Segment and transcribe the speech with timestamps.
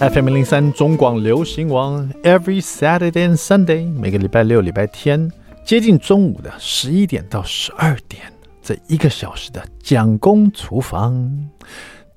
[0.00, 5.30] FM 零三中广流行网，Every Saturday and Sunday，每个礼拜六、礼拜天
[5.64, 8.24] 接近中午的十一点到十二点，
[8.60, 11.48] 这一个小时的蒋公厨房，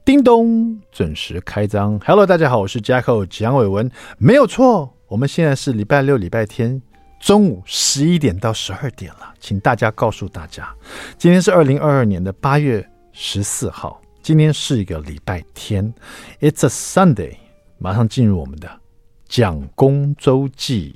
[0.03, 1.99] 叮咚准时开张。
[2.03, 6.81] Hello，大家好，我是 Jacko 蒋伟文，没有错，我们现在是礼拜六、礼拜天
[7.19, 10.67] 中午十一点到十二点了，请大家告诉大家，
[11.17, 15.93] 今天是二零二二年的八月十四号，今天是一个礼拜天
[16.41, 17.35] ，It's a Sunday。
[17.79, 18.67] 马上进入我们的
[19.27, 20.95] 蒋公周记。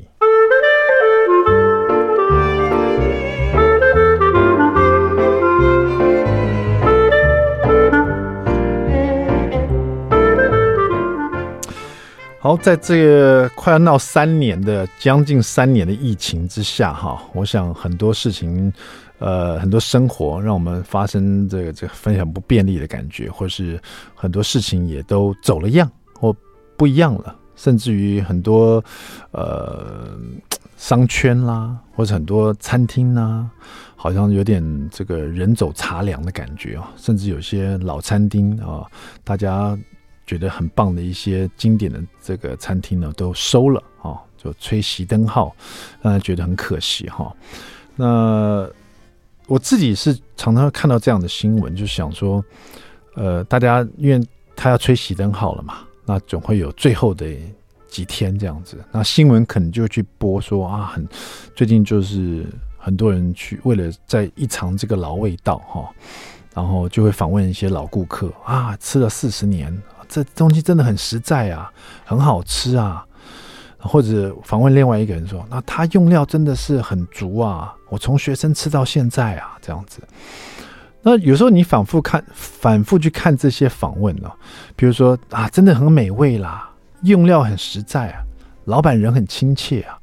[12.40, 18.73] 好，在这个快要闹三年的将近三年的疫情之下，哈，我想很多事情，
[19.20, 23.79] 呃，很多生活让我们发生这个这个分享不便利的感觉，或是
[24.16, 25.88] 很多事情也都走了样，
[26.20, 26.35] 或。
[26.81, 28.84] 不一样了，甚至于很多
[29.34, 30.18] 呃
[30.77, 33.48] 商圈啦，或者很多餐厅啦，
[33.96, 36.91] 好像有点这个人走茶凉的感觉啊。
[36.98, 38.84] 甚至有些老餐厅啊，
[39.24, 39.77] 大家
[40.26, 45.55] 觉得很棒的一些经典的这个餐厅呢，都收了啊，就吹熄灯号，
[46.02, 47.32] 让人觉得很可惜哈。
[47.96, 48.68] 那
[49.46, 52.43] 我自己是常常看到这样的新闻，就想说，
[53.13, 55.77] 呃，大家因为他要吹熄灯号了嘛。
[56.05, 57.26] 那总会有最后的
[57.88, 61.08] 几天这样子，那新闻可能就去播说啊，很
[61.55, 62.46] 最近就是
[62.77, 65.90] 很多人去为了在一尝这个老味道哈，
[66.53, 69.78] 然后就会访问一些老顾客啊，吃了四十年，
[70.08, 71.72] 这东西真的很实在啊，
[72.06, 73.06] 很好吃啊，
[73.78, 80.02] 或者访问另外一个人说，那他用料真的是很足啊，我从学生吃到现在啊，这样子。
[81.03, 84.31] 那有时候你反复看、反复去看这些访问哦，
[84.75, 86.69] 比如说啊，真的很美味啦，
[87.03, 88.22] 用料很实在啊，
[88.66, 89.97] 老板人很亲切啊。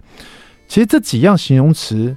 [0.67, 2.17] 其实这几样形容词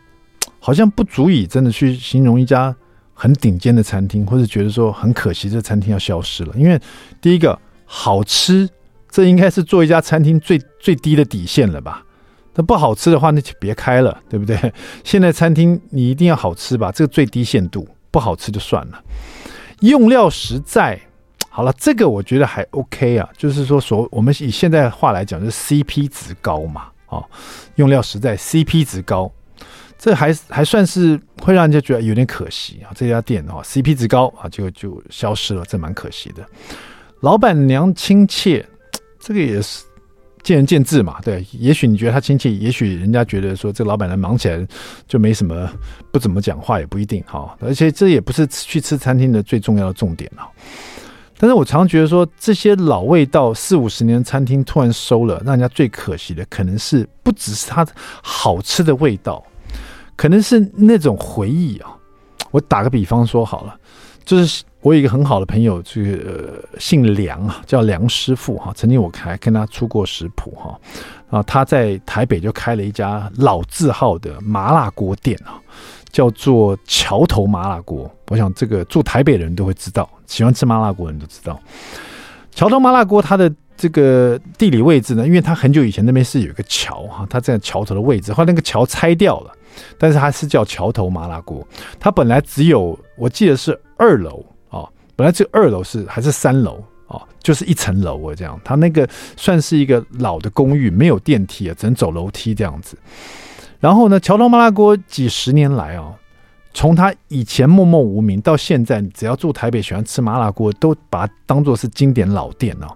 [0.60, 2.76] 好像不足以真的去形容一家
[3.14, 6.54] 很顶尖的餐厅，或者觉得说很可惜这餐厅要消失了。
[6.58, 6.80] 因为
[7.22, 8.68] 第一个好吃，
[9.10, 12.04] 这应该是做一家餐厅最最低的底线了吧？
[12.56, 14.74] 那不好吃的话，那就别开了，对不对？
[15.04, 16.92] 现在餐厅你一定要好吃吧？
[16.92, 17.88] 这个最低限度。
[18.12, 19.02] 不好吃就算了，
[19.80, 21.00] 用料实在，
[21.50, 27.26] 好了，这个我觉得还 OK 啊，就是说，所我们以现在话来讲，就是 CP 值高嘛，哦，
[27.76, 29.32] 用料实在，CP 值高，
[29.98, 32.92] 这还还算是会让人家觉得有点可惜啊。
[32.94, 36.46] 这家店哦，CP 值高啊，就就消失了，这蛮可惜的。
[37.22, 38.66] 老板娘亲切，
[39.20, 39.84] 这个也是。
[40.44, 44.68] 见仁见智嘛，对，也许你觉得他亲切，也许人家觉得说这老板娘忙起来
[45.08, 45.70] 就没什么，
[46.12, 47.56] 不怎么讲话也不一定哈。
[47.60, 50.50] 而且这也不是去吃餐厅的最重要的重点啊。
[51.38, 57.86] 但是我常常觉得说，这些老味道四五十年餐厅突然收了，让人家最可惜的可能是不只是它
[58.22, 59.44] 好吃的味道，
[60.16, 61.96] 可能是那种回忆啊。
[62.52, 63.76] 我打个比方说好了，
[64.38, 64.64] 就是。
[64.84, 68.74] 我有一个很好的朋友，这个、呃、姓梁啊，叫梁师傅哈。
[68.76, 70.76] 曾经我还跟他出过食谱哈。
[71.30, 75.62] 啊，他在台北就开了一家老字号的麻辣锅店啊，
[76.12, 78.10] 叫做桥头麻辣锅。
[78.30, 81.60] 我想这个住台北的人都会知道，喜欢吃麻辣锅的人都知道。
[82.50, 89.52] 桥头麻辣锅它的这个地理位置呢，因为它很久以前那边是有一个桥哈，它在桥头的位置，后来那个桥拆掉了，
[90.00, 91.64] 但是它是叫桥头麻辣锅。
[92.00, 94.90] 它本来只有我记得是二楼啊。
[95.16, 98.60] 本来这二楼是还是三楼哦，就是一层楼啊，这样。
[98.64, 99.08] 它那个
[99.38, 102.98] 算是一个老的公寓，没有电梯啊，只能走楼梯这样子。
[103.80, 106.16] 然后呢，桥头麻辣锅几十年来啊，
[106.74, 112.88] 从它以前默默无名到现在，只要住台北喜欢吃麻辣锅，都把它当做是经典老店哦。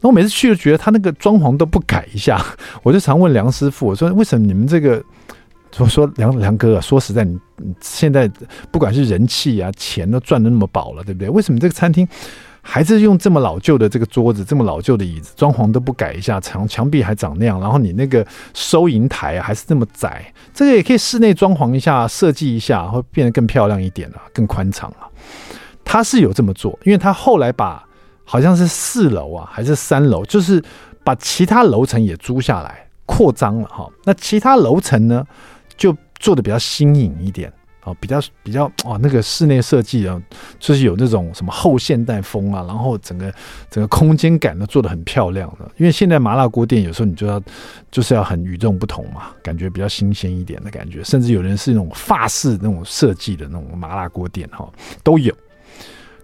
[0.00, 2.42] 那我每次去就觉得他那个装潢都不改一下，
[2.82, 5.04] 我就常问梁师傅，我说为什么你们这个？
[5.78, 7.38] 我说梁梁哥啊，说实在，你
[7.80, 8.30] 现在
[8.70, 11.28] 不管是人气啊，钱都赚得那么饱了，对不对？
[11.28, 12.06] 为什么这个餐厅
[12.62, 25.10] 还是用这么老旧的这个桌子，这么老旧的椅子，装潢都不改一下，墙墙壁还长那样，然后你那个收银台啊还是这么窄，这个也可以室内装潢一下，设计一下，会变得更漂亮一点啊，更宽敞啊。
[25.84, 27.84] 他是有这么做，因为他后来把
[28.24, 30.62] 好像是四楼啊还是三楼，就是
[31.02, 33.90] 把其他楼层也租下来扩张了哈。
[34.04, 35.26] 那其他楼层呢？
[35.76, 40.20] 就做的比较新颖一点啊，比较比较哦，那个室内设计啊，
[40.58, 43.30] 就是有那种什么后现代风啊，然后整个
[43.70, 45.70] 整个空间感都做的很漂亮的。
[45.76, 47.38] 因为现在麻辣锅店有时候你就要
[47.90, 54.66] 就是要很与众不同嘛，感觉比较新鲜一点的感觉，甚至有人是那种法式那种设计的那种麻辣锅店哈，
[55.02, 55.34] 都有。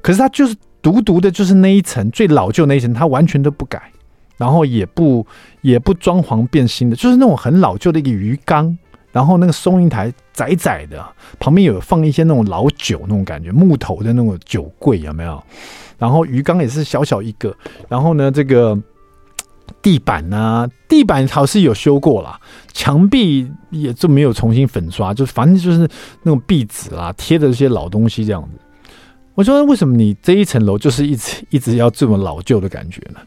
[0.00, 3.92] 可是它就是独独的，就是那一层最老旧那一层，它完全都不改，
[4.38, 5.26] 然后也不
[5.60, 8.78] 也不装潢变新的，就是那种很老旧的一个鱼缸，
[9.12, 11.04] 然后那个收银台窄窄的，
[11.38, 15.42] 旁边有放一些那种老酒那种感觉，木头的那种酒柜有没有？
[15.98, 17.54] 然后鱼缸也是小小一个，
[17.88, 18.78] 然后呢，这个
[19.82, 22.40] 地板呢、地板好像是有修过啦，
[22.72, 25.88] 墙壁也就没有重新粉刷，就反正就是
[26.22, 28.48] 那种壁纸啦，贴的这些老东西这样子。
[29.34, 33.20] 我说为什么你这一层楼就是一直一直要这么老旧的感觉呢？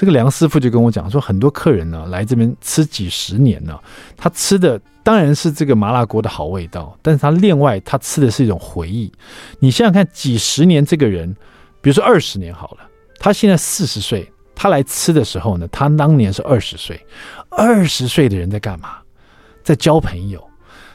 [0.00, 3.78] 这个梁师傅就跟我讲说，很多客人呢来这边吃几十年了，
[4.16, 9.12] 他吃的当然是这个麻辣锅的好味道，但是他另外他吃的是一种回忆。
[9.58, 11.36] 你想想看，几十年这个人，
[11.82, 12.88] 比如说二十年好了，
[13.18, 16.98] 他现在四十岁，他来吃的时候呢，他当年是二十岁，
[17.50, 18.96] 二十岁的人在干嘛？
[19.62, 20.42] 在交朋友，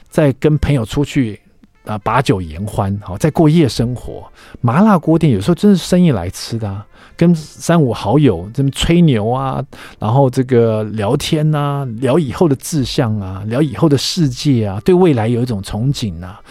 [0.10, 1.40] 在跟朋友出去。
[1.86, 4.28] 啊，把酒言欢，好，在过夜生活。
[4.62, 6.86] 麻辣锅店有时候真是生意来吃的啊，
[7.16, 9.64] 跟三五好友这么吹牛啊，
[10.00, 16.42] 然后这个聊天啊，聊以后的志向啊，聊以后的世界啊，对未来有一种憧憬啊。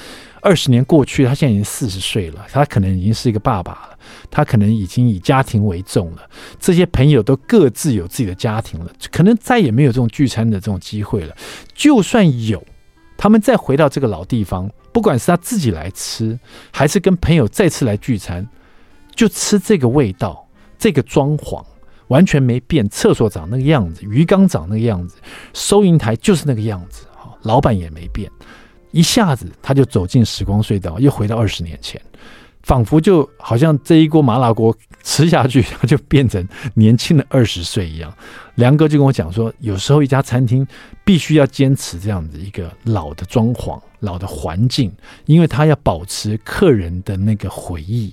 [0.40, 3.98] 二十年过去，他现在已经四十岁了，他可能已经是一个爸爸了，
[4.30, 6.18] 他可能已经以家庭为重了。
[6.60, 11.34] 这些朋友都各自有自己的家庭了，可能再也没有这种聚餐的这种机会了。
[11.74, 12.62] 就算有。
[13.16, 16.38] 他们再回到这个老地方，不管是他自己来吃，
[16.70, 18.48] 还是跟朋友再次来聚餐，
[19.12, 20.46] 就吃这个味道，
[20.78, 21.60] 这个装潢
[22.06, 25.16] 完全没变，厕所长那个样子，鱼缸长那个样子，
[25.52, 28.30] 收银台就是那个样子，哈老板也没变，
[28.92, 32.00] 一下子他就走进时光隧道，又回到二十年前。
[32.62, 38.10] 仿佛就好像这一锅麻辣锅吃下去，他就变成年轻的二十岁一样。
[38.54, 40.66] 梁哥就跟我讲说，有时候一家餐厅
[41.04, 44.92] 必须要坚持这样子一个老的装潢、老的环境，
[45.24, 48.12] 因为他要保持客人的那个回忆。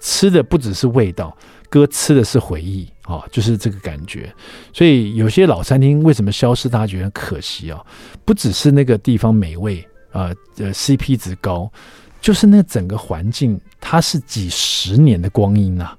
[0.00, 1.36] 吃的不只是味道，
[1.68, 4.32] 哥吃的是回忆啊，就是这个感觉。
[4.72, 7.80] 所以有些老餐厅为什么消失，大家觉得可惜啊？
[8.24, 11.70] 不只是那个地方美味啊，呃，CP 值高。
[12.18, 15.96] 就是那整个环境，它是几十年的光阴啊！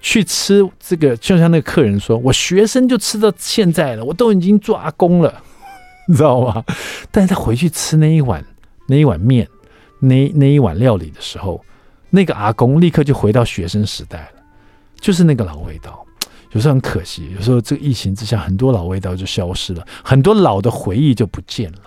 [0.00, 5.42] 去吃这个，就像那个客人说：“我学生就吃到现在了，我都已经做阿公了，
[6.06, 6.62] 你知道吗？”
[7.10, 8.44] 但是他回去吃那一碗
[8.86, 9.48] 那一碗面，
[9.98, 11.64] 那那一碗料理的时候，
[12.10, 14.42] 那个阿公立刻就回到学生时代了，
[15.00, 16.04] 就是那个老味道。
[16.52, 21.78] 有时候很可惜，有时候这个疫情之下，很多老味道就消失了，很多老的回忆就不见了。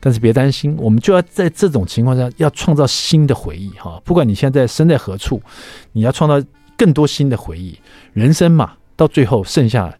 [0.00, 4.00] 但是别担心，我们就要在这种情况下要创造新的回忆哈。
[4.04, 5.40] 不管你现在身在何处，
[5.92, 6.44] 你要创造
[6.76, 7.78] 更多新的回忆。
[8.12, 9.92] 人生嘛，到最后剩下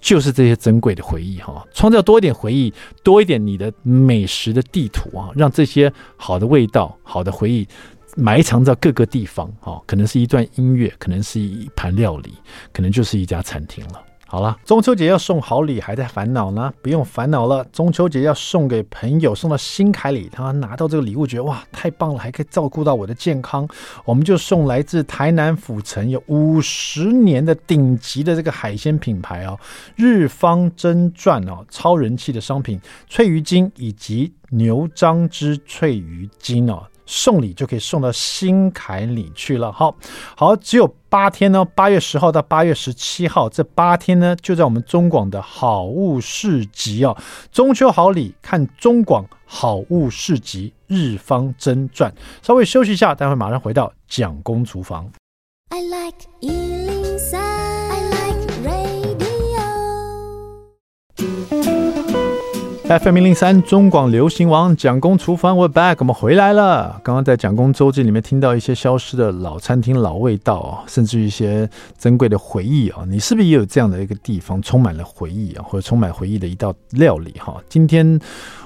[0.00, 1.66] 就是这些珍贵的回忆哈。
[1.72, 7.66] 创造多一点回忆，多一点你的美食的地图啊，让这些好的味道、好的回忆
[8.16, 9.80] 埋藏在各个地方哈。
[9.86, 12.32] 可能是一段音乐，可能是一盘料理，
[12.72, 14.02] 可能就是一家餐厅了。
[14.32, 16.72] 好了，中秋节要送好礼，还在烦恼呢？
[16.80, 23.68] 不用烦恼了，中秋节要送给朋友，送到心坎里，他拿到这个礼物，觉得哇，太棒了，还可以照顾到我的健康，
[24.04, 29.58] 我们就送来自台南府城有五十年的顶级的这个海鲜品牌哦，
[29.96, 36.86] 日方真传哦，超人气的商品，翠鱼精以及牛樟芝翠鱼精哦。
[37.10, 39.72] 送礼就可以送到心坎里去了。
[39.72, 39.96] 好，
[40.36, 47.16] 好，只有八天呢，八月十号到八月十七号这八天呢，就在我们中广的好物市集哦。
[47.50, 52.14] 中秋好礼，看中广好物市集日方真传。
[52.42, 55.10] 稍微休息一下，待会马上回到蒋公厨房。
[55.70, 56.16] I like
[62.90, 67.00] FM 零零三中广流行王蒋公厨房，We back，我们回来了。
[67.04, 77.54] 刚刚在蒋公周记里面听到一些消失的老餐厅、老味道，甚至一些珍贵的回忆啊，你是不是也有这样的一个地方，充满了回忆啊，或者充满回忆的一道料理哈？
[77.68, 78.18] 今天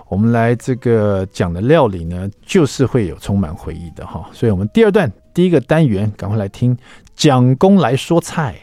[0.08, 4.26] 我们来这个讲的料理呢，就是会有充满回忆的哈。
[4.32, 6.74] 所以我们第二段第一个单元，赶快来听
[7.14, 8.54] 蒋公来说菜。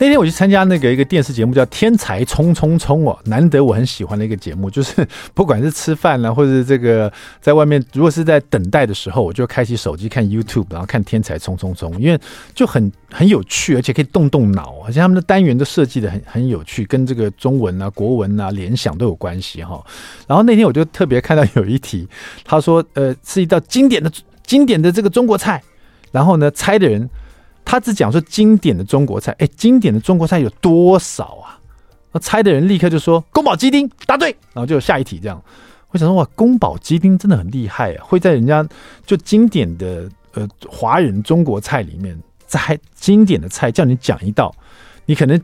[0.00, 12.18] 那天我去参加那个一个电视节目，叫《天才冲冲冲》哦，难得我很喜欢的一个节目，就是 不管是吃饭啦，或者这个在外面，如果是在等待的时候，我就开启手机看 YouTube，然后看《天才冲冲冲》，因为
[12.54, 19.84] 就很很有趣，而且可以动动脑，而且他们的单元都设计的很很有趣，跟这个中文啊、国文啊、联想都有关系哈。
[20.26, 22.08] 然后那天我就特别看到有一题，
[22.42, 24.10] 他说呃是一道经典的
[24.46, 25.62] 经典的这个中国菜，
[26.10, 27.06] 然后呢猜的人。
[27.64, 31.58] 他只讲说经典的中国菜，哎，经典的中国菜有多少啊？
[32.12, 35.40] 那猜的人立刻就说宫保鸡丁，答对，然后就有下一题这样。
[35.90, 38.66] 我想说哇，宫保鸡丁真的很厉害啊，会在人家
[39.06, 44.52] 就经典的呃华人中国菜里面，在经典的菜叫你讲一道，
[45.06, 45.40] 你可能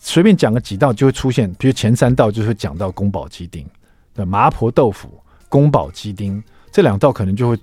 [0.00, 3.64] 随便讲个几道就会出现，比如前三道就会讲到宫保鸡丁
[4.26, 5.08] 麻婆豆腐、
[5.48, 7.58] 宫保鸡丁这两道可能就会。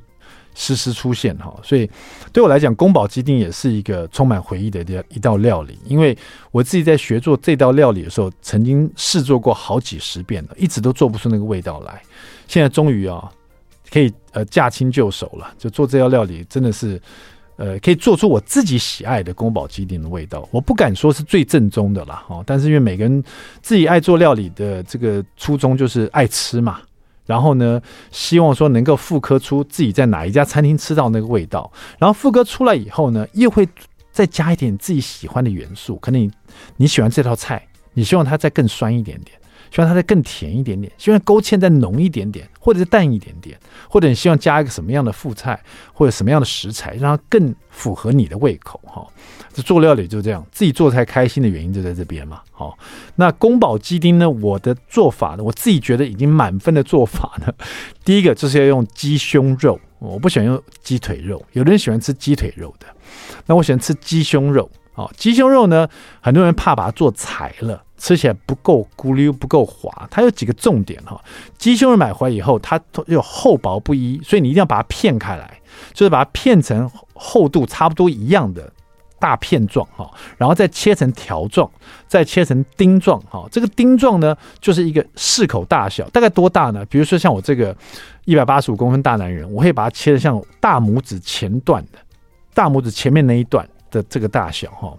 [0.55, 1.87] 时时出现哈，所以
[2.31, 5.77] 对我来讲，宫保鸡丁也是一个充满回忆的一道料理。
[5.85, 6.17] 因为
[6.49, 12.01] 我自己在学做这道料理的时候，曾经试做过好几十遍了，一直都做不出那个味道来。
[12.47, 13.29] 现在终于啊，
[13.91, 17.01] 可以呃驾轻就熟了，就做这道料理真的是
[17.57, 20.47] 呃可以做出我自己喜爱的宫保鸡丁的味道。
[20.51, 23.21] 我不敢说是最正宗的啦，哈，但是因为每个人
[23.61, 26.79] 自己爱做料理的这个初衷就是爱吃嘛。
[27.25, 31.71] 然后呢，希望说能够复刻出自己在哪一家餐厅吃到那个味道。
[31.97, 33.67] 然后复刻出来以后呢，又会
[34.11, 35.95] 再加一点自己喜欢的元素。
[35.97, 36.31] 可能
[36.77, 39.37] 你喜欢这道菜，你希望它再更酸一点点，
[39.75, 49.05] 希望它再更甜一点点，希望勾芡再浓一点点，或者是淡一点点，或者你希望加一个什么样的副菜，或者什么样的食材，让它更符合你的胃口哈。
[49.53, 52.39] 这做料理就这样，自己做菜开心的原因就在这边嘛。
[52.53, 52.77] 好，
[53.15, 54.29] 那宫保鸡丁呢？
[54.29, 55.43] 我的做法呢？
[55.43, 57.53] 我自己觉得已经满分的做法呢。
[58.05, 62.87] 第一个就是要用鸡胸肉，我不喜欢用鸡腿肉，有的人喜欢吃鸡腿肉的，
[63.45, 64.71] 那我喜欢吃鸡胸肉。
[64.93, 65.85] 好，鸡胸肉呢，
[66.21, 70.07] 很多人怕把它做柴了，吃起来不够咕溜，不够滑。
[70.09, 71.19] 它有几个重点哈。
[71.57, 75.59] 鸡胸肉买回来以后，它又厚薄不一，所以你一定要把它片开来，
[75.93, 78.71] 就是把它片成厚度差不多一样的。
[79.17, 81.67] 大片状哈，然后再切成条状，
[82.05, 83.47] 再切成丁状哈。
[83.49, 86.85] 这个丁状呢，就是一个适口大小，大概多大呢？
[86.87, 87.75] 比如说像我这个
[88.25, 91.97] 一百八十五公分大男人，我会把它切得像大拇指前段的，
[92.53, 94.93] 大拇指前面那一段的这个大小哈。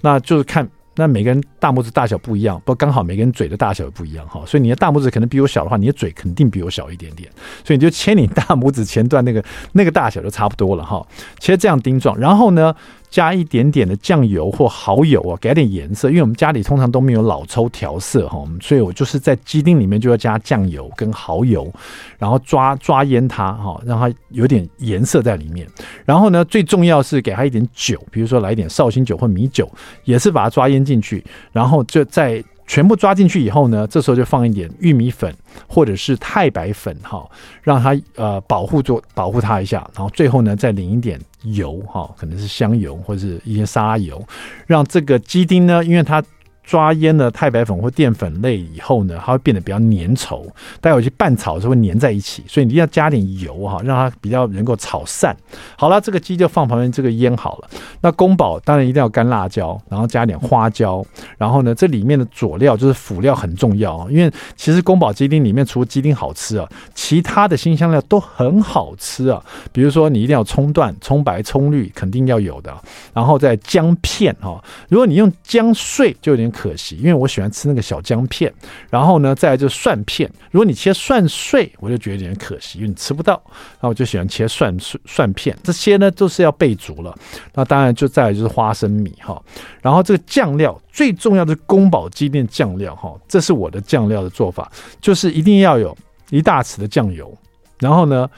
[0.00, 0.66] 那就是看。
[0.96, 7.30] 那每个人大拇指大小不一样，不刚好每个人嘴的大小也不一样哈，所以你的大拇指可能比我小的话，你的嘴肯定比我小一点点，
[7.64, 11.06] 所以你就切你大拇指前段那个那个大小就差不多了哈，
[11.38, 12.74] 切这样丁状，然后呢，
[13.10, 21.72] 加一点点的酱油或蚝油啊，给点颜色，因为我们家里通常都没有老抽调色哈，所以我就是在鸡丁里面就要加酱油跟蚝油，
[22.18, 25.66] 然后抓抓腌它哈，让它有点颜色在里面，
[26.04, 29.70] 然后呢，最重要是给它一点酒，比如说来一点绍兴酒或米酒，
[30.04, 35.34] 也是把它抓腌进去，然后就在全部抓进去以后呢，这时候就放一点玉米粉
[35.66, 37.28] 或者是太白粉哈，
[37.62, 44.22] 让它呃保护住保护它一下，然后最后呢再淋一点油哈，可能是香油或者是一些沙拉油，
[44.66, 46.22] 让这个鸡丁呢，因为它。
[46.66, 50.44] 抓腌了太白粉或淀粉类以后呢，它会变得比较粘稠，
[50.80, 55.34] 待会去拌炒的时候会粘在一起，所以你一定要加点油哈，让它比较能够炒散。
[55.78, 57.68] 好了，这个鸡就放旁边，这个腌好了。
[58.00, 61.06] 那宫保当然一定要干辣椒，然后加点花椒，
[61.38, 69.40] 然后呢，这里面的佐料就是辅料很重要啊，因为其实宫保鸡丁里面除了鸡丁好吃啊，其他的辛香料都很好吃啊。
[69.70, 72.76] 比如说你一定要葱段、葱白、葱绿肯定要有的，
[73.14, 76.52] 然后再姜片哈，如果你用姜碎就有点。
[76.56, 78.50] 可惜，因为我喜欢吃那个小姜片，
[78.88, 80.30] 然后呢，再来就是蒜片。
[80.50, 83.40] 如果你切蒜碎，我就觉得有点可惜，因为你吃不到。
[83.80, 87.14] 那我就喜欢切蒜蒜片，这些呢都是要备足了。
[87.52, 89.40] 那当然就再来就是花生米哈，
[89.82, 95.96] 然后这个酱料最重要的是宫保鸡丁酱料哈，这是我的酱料的做法，就是一定要有
[96.30, 97.36] 一大匙的酱油，
[97.78, 98.28] 然后呢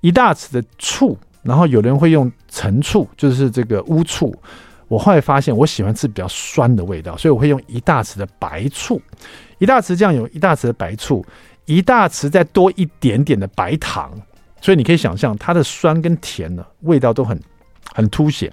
[0.00, 4.34] 一大匙的醋，然后有人会用陈醋，就是这个乌醋。
[4.88, 9.00] 我后来发现，我喜欢吃比较酸的味道，所以我会用一大匙的白醋，
[9.58, 11.24] 一大匙酱油，一大匙的白醋，
[11.64, 14.12] 一大匙再多一点点的白糖。
[14.60, 17.38] 所以你可以想象，它的酸跟甜呢，味道都很
[17.92, 18.52] 很凸显。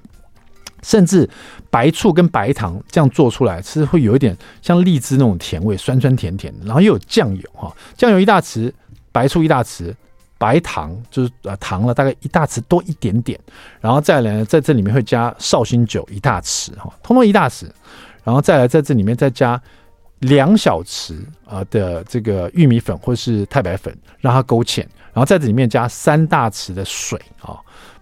[0.83, 1.29] 甚至
[1.69, 6.65] 白醋跟白糖这样做出来，其实会有一点像荔枝那种甜味，酸酸甜甜的。
[6.65, 8.71] 然后又有酱油哈，酱油一大匙，
[9.11, 9.93] 白醋一大匙。
[10.41, 13.39] 白糖就是呃糖了，大概一大匙多一点点，
[13.79, 17.69] 然后再来，在这里面会加绍兴酒一大匙哈，通通一大匙，
[18.23, 19.61] 然后再来在这里面再加
[20.21, 24.79] 两小匙啊的这个玉米粉或是太白粉，让它勾芡，
[25.13, 27.59] 然后在这里面加三大匙的水啊，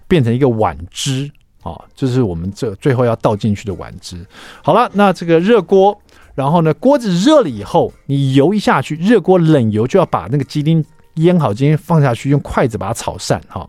[0.08, 1.30] 变成一个碗汁
[1.62, 4.26] 啊，就是我们这最后要倒进去的碗汁。
[4.64, 6.02] 好了，那这个热锅，
[6.36, 10.82] 然后呢，锅子热了以后，你油一下去，热锅冷油就要把那个鸡丁。
[11.24, 13.68] 腌好，今天放下去，用筷子把它炒散哈。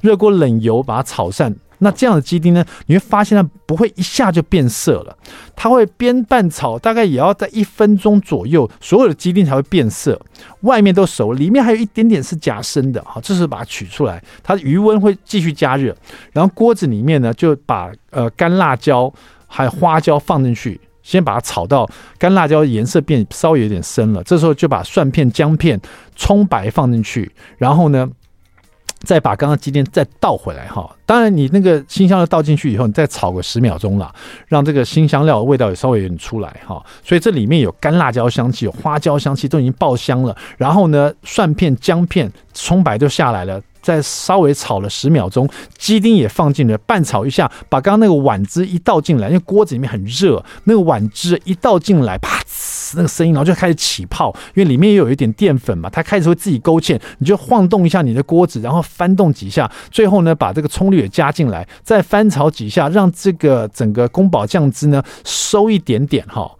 [0.00, 5.16] 热锅冷油把它炒散，那这样的鸡丁呢，你会发现它不会一下就变色了，
[5.54, 10.20] 它会边拌炒，大概也要在一分钟左右，所有的鸡丁才会变色，
[10.62, 13.20] 外面都熟，里面还有一点点是夹生的哈。
[13.22, 15.94] 这时候把它取出来，它的余温会继续加热，
[16.32, 19.12] 然后锅子里面呢就把呃干辣椒
[19.46, 20.80] 还有花椒放进去。
[21.10, 25.80] 先把它炒到干辣椒颜色变稍微有点深了，这时候就把蒜片、姜片、
[26.14, 28.08] 葱白放进去，然后呢，
[29.04, 30.88] 再把刚刚鸡丁再倒回来哈。
[31.06, 34.14] 当然，你那个辛香料倒进去以后，你再炒个十秒钟啦，
[34.46, 36.84] 让这个辛香料的味道也稍微有点出来哈。
[37.02, 40.36] 所以这里面有干辣椒香气，有花椒香气，都已经爆香了。
[40.56, 43.60] 然后呢，蒜片、姜片、葱白就下来了。
[43.82, 52.44] 再稍微炒了十秒钟，鸡丁也放进了，拌炒一下，把刚刚那个碗汁一倒进来，因为锅子里面很热，那个碗汁一倒进来，啪呲，
[52.96, 66.50] 那个声音，然后就开始起泡，因为里面也有一点淀粉嘛，它开始会自己勾芡，你就晃动一下你的锅子，然后翻动几下，最后呢，把这个葱绿也加进来，再翻炒几下，让这个整个宫保酱汁呢收一点点哈。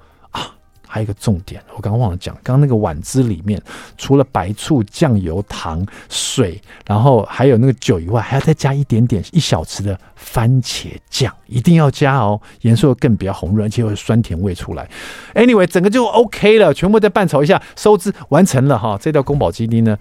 [0.93, 3.63] 还有一个重点，我刚刚忘了讲，刚刚那个碗汁里面
[3.97, 14.91] 除了白醋、酱油、糖、水，然后还有那个酒以外，还要再加一点点一小匙的番茄酱，一定要加哦，颜色更比较红润，而且有酸甜味出来。
[15.35, 18.99] Anyway，整个就 OK 了，全部再拌炒一下，收汁完成了哈。
[19.01, 19.97] 这道宫保鸡丁呢，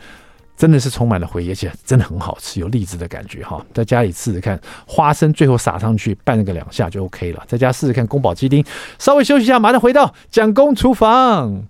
[0.60, 3.66] 真的是充满了回忆，而且真的很好吃，有荔枝的感觉哈。
[3.74, 7.42] 在家里试试看，花生最后撒上去拌个两下就 OK 了。
[7.48, 8.62] 在家试试看宫保鸡丁，
[8.98, 11.64] 稍微休息一下，马上回到蒋公厨房。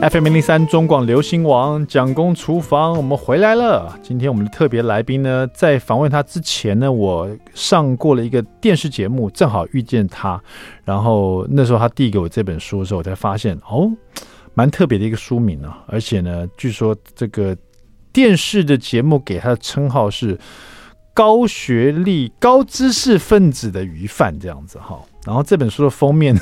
[0.00, 3.98] FM 零零三中广流行王蒋公厨房，我们回来了。
[4.00, 10.40] 今天我们的特别来宾呢，在访问他之前呢，我上过了一个电视节目，正好遇见他。
[10.84, 13.90] 然后那时候他递给我这本书的时候，我才发现哦，
[14.54, 15.82] 蛮特别的一个书名啊。
[15.88, 17.56] 而且呢，据说这个
[18.12, 20.38] 电视的节目给他的称号是
[21.12, 24.96] 高学历、高知识分子的鱼贩这样子哈。
[25.26, 26.40] 然后这本书的封面。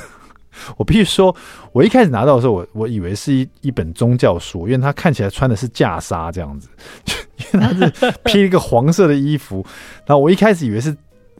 [0.77, 1.35] 我必须说，
[1.71, 6.69] 我一开始拿到的时候，我我以为是一一本宗教书，因为他看起来穿的是袈裟这样子，
[7.53, 9.65] 因为他是披一个黄色的衣服，
[10.05, 10.95] 然后我一开始以为是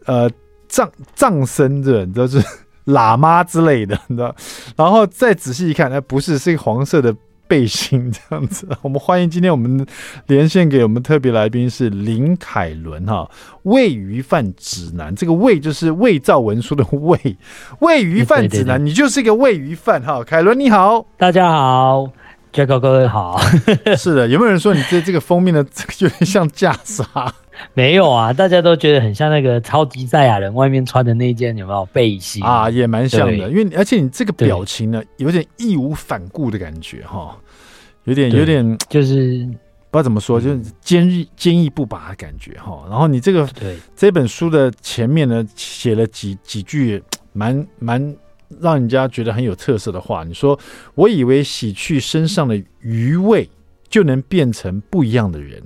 [0.06, 0.30] 呃
[0.68, 2.42] 藏藏僧这，你知道是
[2.86, 4.36] 喇嘛之类的，你知道，
[4.76, 7.16] 然后再仔细一看，哎，不是，是一个黄色的。
[7.48, 9.86] 背心这样子， 我们欢迎今天我们
[10.28, 13.30] 连线给我们特别来宾是林凯伦哈，
[13.64, 17.38] 喂鱼贩指南，这个喂就是伪造文书的喂，
[17.80, 22.10] 喂鱼贩指南，你就是一个喂鱼贩哈，凯伦你好，大家好
[22.52, 23.40] ，Jack 哥好，
[23.98, 27.06] 是的，有没有人说你这这个封面的这个有点像袈裟？
[27.74, 32.70] 没有啊，大家都觉得很像那个超级赛亚人外面穿的那件有没有背心啊？
[32.70, 37.38] 也蛮像的，因为而且你这个表情呢，有点义无反顾的感觉哈，
[38.04, 39.46] 有点有点就是
[39.90, 42.86] 不知道怎么说，就是坚毅坚毅不拔的感觉哈。
[42.90, 47.02] 然后你这个对这本书的前面呢，写了几几句
[47.34, 48.16] 蛮蛮
[48.60, 50.24] 让人家觉得很有特色的话。
[50.24, 50.58] 你说，
[50.96, 53.50] 我以为洗去身上的余味，
[53.90, 55.62] 就能变成不一样的人。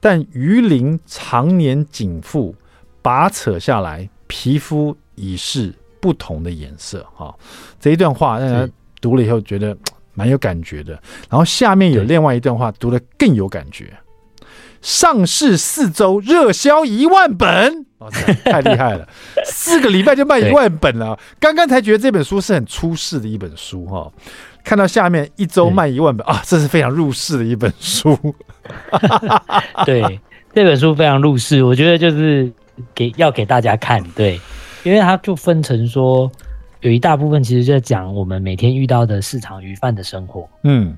[0.00, 2.54] 但鱼鳞常年紧缚，
[3.02, 7.06] 拔扯下来，皮肤已是不同的颜色。
[7.14, 7.34] 哈，
[7.78, 9.76] 这一段话让人读了以后觉得
[10.14, 10.92] 蛮有感觉的。
[11.28, 13.92] 然后下面有另外一段话，读得更有感觉。
[14.80, 19.06] 上市四周热销一万本，哇塞， 太厉害了！
[19.44, 21.18] 四个礼拜就卖一万本了。
[21.38, 24.10] 刚刚才觉得这本书是很出世的一本书哈。
[24.64, 28.18] 看到下面一周卖一万本啊，这是非常入世的一本书。
[29.84, 30.20] 对，
[30.52, 32.50] 这本书非常入世，我觉得就是
[32.94, 34.40] 给要给大家看，对，
[34.82, 36.30] 因为它就分成说，
[36.80, 40.48] 有一大部分其实就在讲我们每天遇到的市场鱼贩的生活。
[40.64, 40.96] 嗯，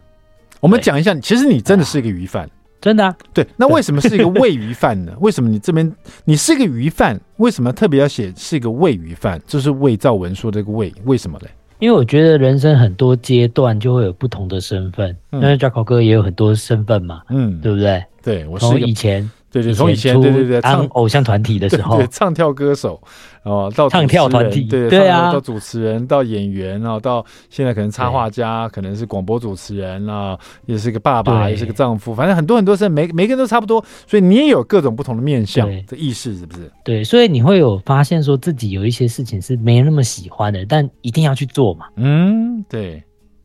[0.61, 2.49] 我们讲一下，其实你真的是一个鱼贩，
[2.81, 3.17] 真的啊。
[3.35, 5.13] 对，那为什么是一个喂鱼贩呢？
[5.21, 5.93] 为什么你这边
[6.25, 9.41] 你是一个鱼贩，为什么特别要写是一个喂鱼贩？
[9.47, 11.49] 就是伪造文书这个喂，为什么嘞？
[11.83, 18.05] 因为我觉得人生很多阶段就会有不同的身份，因为 Jaco 哥也有很多身份嘛，嗯，对不对？
[18.23, 19.29] 对，我从以前。
[19.53, 22.99] 对对，从以前对对对唱偶像团体的时候，对，对唱跳歌手，
[23.43, 36.73] 哦，到唱跳团体，对对啊，到主持人，到演员，然后到现在可能插画家，可能是广播主持人啊，也是个爸爸，也是个丈夫，反正很多很多事，每每个人都差不多，所以你也有各种不同的面相的意识，是不是？
[36.83, 41.87] 对，所以你会有发现说自己有一些事情是没那么喜欢的，但一定要去做嘛。
[41.97, 43.03] 嗯，对，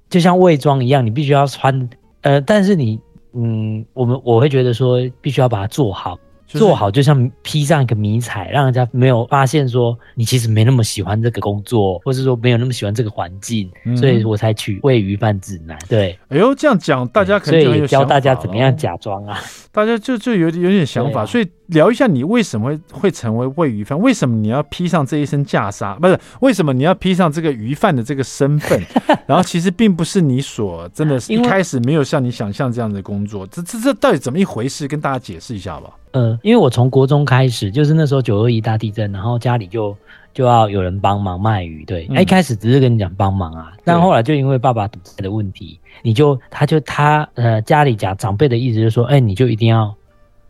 [0.10, 1.89] 就像伪装一样，你必须要穿，
[2.22, 2.98] 呃，但是你。
[3.34, 15.78] 嗯，我们我会觉得说，必须要把它做好，就是、做好就像披上一个迷彩，让人家没有发现说你其实没那么喜欢这个工作，或是说没有那么喜欢这个环境，嗯、所以我才取喂鱼贩指南。
[15.88, 19.40] 对，哎呦，这样讲大家可能就所以教大家怎么样假装啊。
[19.78, 23.96] 大家就就有有点想法，啊、所以聊一下你为什么会会成为喂鱼贩？
[24.00, 25.96] 为什么你要披上这一身袈裟？
[26.00, 28.82] 不是为什么你要披上这个鱼贩的这个身份？
[29.28, 34.88] 然后其实并不是你所真的是一开始没有像你想象这样的工作，这这这到底怎么一回事？
[34.88, 35.92] 跟大家解释一下吧。
[36.13, 39.96] 呃，因为我从国中开始，就是那时候九二一大地震，然后家里就
[40.38, 41.84] 就要有人帮忙卖鱼。
[41.86, 49.91] 对，嗯、一开始只是跟你讲帮忙啊，但后来就因为爸爸赌债的问题，你就他就他呃家里讲长辈的意思就是说，哎，你就一定要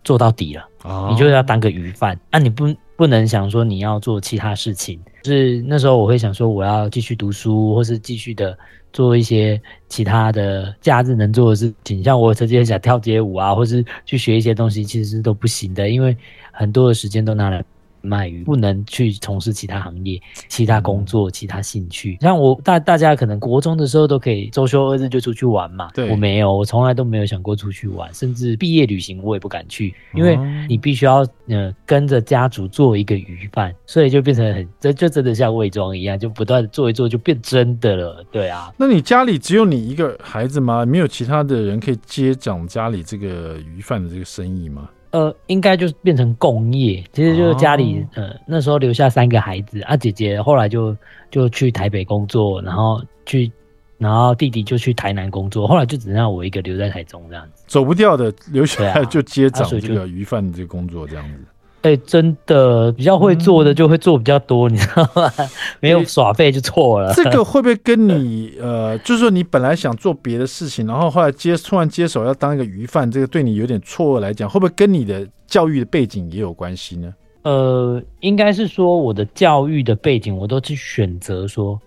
[0.04, 5.00] 做到底了，哦、你就要当个鱼贩，那、啊、你不不能想说你要做其他事情。
[5.24, 8.58] 就是那时候我会想说，我要继续读书，或是继续的。
[8.94, 16.18] 做一些其他的假日能做的事情，像我曾经想跳街舞啊，或是去学一些东西，其实是都不行的，因为
[16.52, 17.64] 很多的时间都拿来。
[18.08, 22.18] 卖鱼不能去从事其他行业、其他工作、其他兴趣。
[22.22, 30.38] 像我大大家可能国中的时候都可以周休二日就出去玩嘛，对我没有，我从来都没有想过出去玩，甚至毕业旅行我也不敢去，因为
[30.70, 38.24] 你必须要呃跟着家族做一个鱼贩，所以就变成很这就真的像伪装一样，就不断做一做就变真的了。
[38.32, 40.86] 对啊，那你家里只有你一个孩子吗？
[40.86, 44.90] 没有其他的人可以接掌家里这个鱼贩的这个生意吗？
[45.12, 50.96] 呃，应该就是变成共业，其实就是家里、哦、呃那时候留下三个孩子啊，姐姐后来就
[51.32, 53.52] 就去台北工作，然后去，
[53.98, 61.46] 然后弟弟就去台南工作，后来就只剩下我一个留在台中这样子，走不掉的留下来就接掌这个鱼贩的这个工作这样子。
[61.82, 65.32] 对，真的比较会做的就会做比较多，嗯、你知道吗？
[65.80, 67.14] 没有耍废就错了。
[67.14, 77.14] 这个会不会跟你呃，就是说你本来想做别的事情，然后后来接突然接手要当一个鱼贩，这个对你有点错愕来讲，会不会跟你的教育的背景也有关系呢？
[77.44, 81.80] 呃，应该是说我的教育的背景，我都去选择说。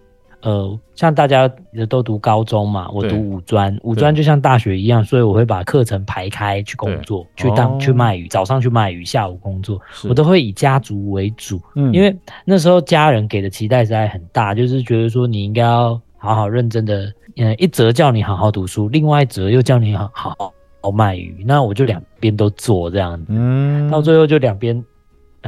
[0.43, 1.51] 呃，像大家
[1.89, 24.83] 都读高中嘛，我读五专，五专就像大学一样，所以我会把课程排开去工作，去当、哦、去卖鱼，早上去卖鱼，下午工作，我都会以家族为主，嗯，因为那时候家人给的期待实在很大，就是觉得说你应该要好好认真的，嗯，一则叫你好好读书，另外一则又叫你好好好卖鱼，那我就两边都做这样子，嗯，到最后就两边。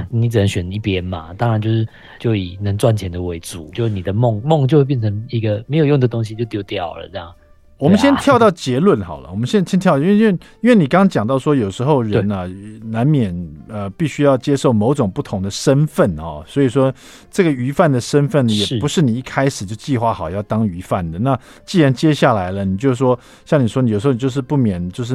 [0.09, 1.87] 你只能选一边嘛，当然就是
[2.19, 7.33] 就以能赚钱的为主，就你的梦梦就会变成一个没有用的东西，就丢掉了这样。
[7.79, 12.49] 我们先跳到结论好了，我们先先跳，因为因为因为你刚刚讲到说，有时候人啊
[12.85, 13.37] 难免
[13.69, 16.95] 呃必须要接受某种不同的身份哦，所以说
[17.29, 21.19] 这个鱼贩的身份也不是你一开始就计划好要当鱼贩的。
[21.19, 25.15] 那既然接下来了，你就说像你说，你有时候你就是不免就是。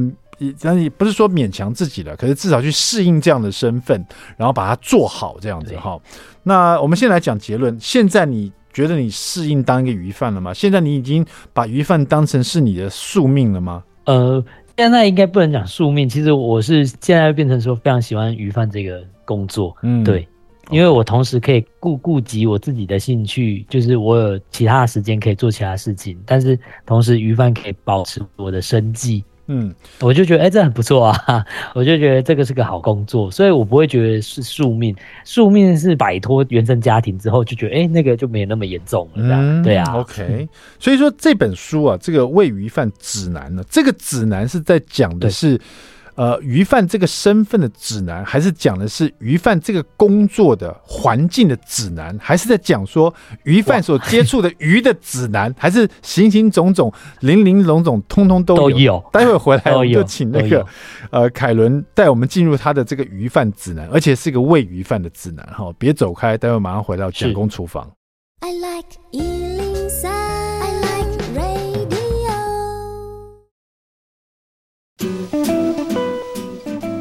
[0.62, 4.06] 但也不是说勉强自己了，可是至少去适应这样的身份，
[4.38, 6.00] 然后把它做好这样子哈。
[6.44, 7.78] 那我们先来讲结论。
[7.80, 10.54] 现在你觉得你适应当一个鱼贩了吗？
[10.54, 13.84] 现在你已经把鱼贩当成是你的宿命了吗？
[14.06, 14.44] 呃，
[14.78, 16.08] 现在应该不能讲宿命。
[16.08, 20.28] 其实我是现在变成说非常喜欢鱼贩这个工作，嗯，对，
[20.70, 29.24] 因为我同时可以顾顾及我自己的兴趣，就是我有其他的时间可以做其他事情，但是同时鱼贩可以保持我的生计。
[29.48, 31.46] 嗯，我就觉得哎、欸，这很不错啊！
[31.74, 34.96] 我就觉得这个是个好工作，所以我不会觉得是宿命。
[35.24, 39.36] 宿命是摆脱原生家庭之后，就觉得哎、欸，那个就没那么严重了。
[39.36, 39.94] 嗯，对啊。
[39.96, 40.48] OK，
[40.80, 45.60] 所以说这本书啊，这个喂鱼饭指南呢，这个指南是在讲的是。
[46.18, 58.62] 呃，鱼贩这个身份的指南，还是讲的是鱼贩这个工作的环境的指南，还是在讲说鱼贩所接触的鱼的指南，还是形形种种、零零总总，通通都有。
[58.62, 59.10] 都有。
[59.14, 60.66] 待会回来，我们就请那个
[61.12, 65.72] 呃凯伦带我们进入他的这个鱼贩指南，而且是一个喂鱼贩的指南哈。
[65.78, 67.88] 别走开，待会马上回到蒋公厨房。
[68.40, 69.37] I like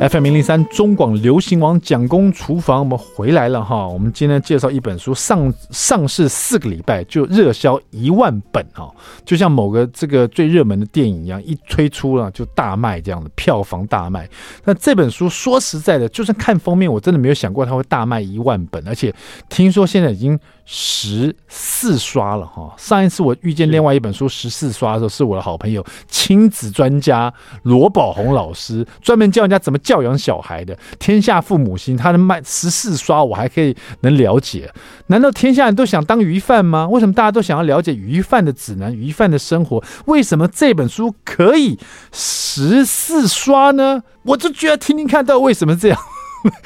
[0.09, 3.89] FM 零零三中广流行网蒋公厨房，我们回来了哈。
[3.89, 8.89] 我们今天介绍一本书，上上市四个礼拜就热销一万本哈，
[9.25, 14.29] 就像某个这个最热门的电影一样，一推出了就大卖这样的票房大卖。
[14.65, 19.13] 那这本书说实在的，就算看封面，我真的没有想过它会大卖一万本，而且
[19.49, 20.39] 听说现在已经。
[20.69, 22.75] 十四刷了哈！
[22.77, 30.77] 上一次我遇见另外一本书十四刷的时候，是我的好朋友亲子专家罗宝红老师，专门教人家怎么教养小孩的。
[30.99, 34.73] 天下父母心，他的卖十四刷，我还可以能了解。
[35.09, 36.89] 难道天下人都想当鱼贩吗？
[36.89, 39.83] 为什么大家都想要了解鱼贩的指南、鱼贩的生活？
[40.07, 41.79] 为什么这本书可以
[42.13, 44.03] 十四刷呢？
[44.23, 45.99] 我就觉得听听看到为什么这样。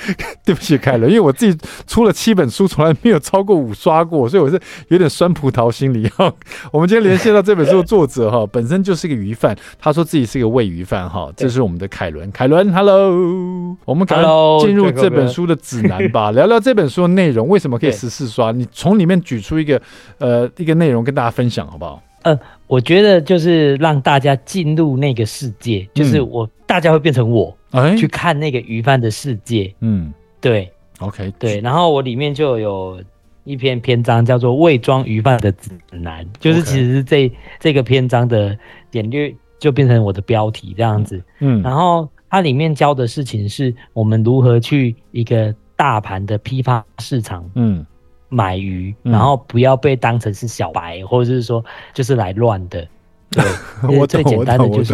[0.44, 6.32] 对不起，凯伦，因为我自己出了七本书，从来没有超过五刷过，所以我是有点酸葡萄心理哈。
[6.72, 11.30] 我们今天连线到这本书的作者哈， 本身就是个鱼贩，他说自己是个喂鱼贩哈。
[11.36, 18.52] 这是我们的凯伦，凯伦，Hello，我们赶快进入这本书的指南吧，聊聊这本书的内容，为什么可以十四刷？
[18.52, 19.80] 你从里面举出一个
[20.18, 22.02] 呃一个内容跟大家分享好不好？
[22.22, 27.56] 呃，我觉得就是让大家进入那个世界，就是我、嗯、大家会变成我。
[27.70, 33.02] 哎，去看那个鱼贩的世界，嗯，对，OK，对，然后我里面就有
[33.44, 38.56] 一篇篇章叫做《伪装鱼贩的指南》，就是其实是这这个篇章的
[38.90, 47.84] 简略就变成我的标题这样子，嗯，然后它里面教的事情是我们如何去一个大盘的批发市场，嗯，
[48.28, 52.86] 买鱼，然后不要被当成是小白，或者是说就是来乱的。
[53.30, 53.44] 对，
[53.96, 54.92] 我最简单的就是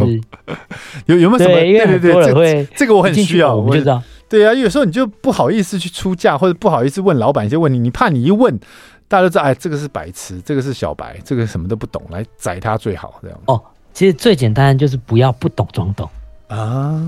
[1.07, 1.55] 有有没有什么？
[1.55, 4.03] 对对对，这这个我很需要，我就知道。
[4.29, 8.59] 对啊，有时候你就不好意思去出价，或者不好意思问老板一些问题，你怕你一问，
[9.09, 13.39] 大家都知道，哎，这个是白痴，这个是小白，这个什么都不懂，来宰他最好这样。
[13.47, 16.09] 哦，其实最简单的就是不要不懂装懂
[16.49, 17.01] 啊。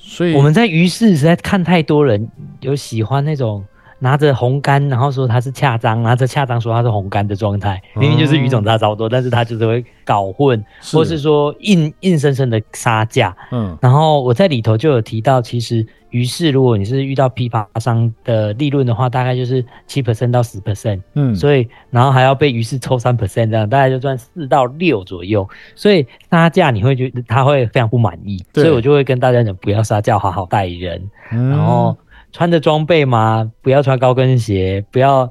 [0.00, 2.28] 所以我们在于是实在看太多人
[2.60, 3.64] 有喜欢那种。
[4.02, 13.34] 拿着红杆，然后说他是恰章，拿着恰章说他是红杆的状态，明明就是鱼种差超多，但是他就是会搞混，是或是说硬硬生生的杀价。
[13.52, 21.00] 嗯，然后我在里头就有提到，其实鱼市如果你是遇到批发商的利润的话，大概就是七 percent 到十 percent。
[21.14, 25.48] 嗯，所以然后还要被鱼市抽三 percent，这样大概就赚四到六左右。
[25.76, 31.08] 所以杀价你会觉得他会非常不满意，所以我就会跟大家讲，不要杀价，好好待人。
[31.30, 31.96] 嗯，然后。
[32.32, 35.30] 穿着装备嘛，不要穿高跟鞋，不要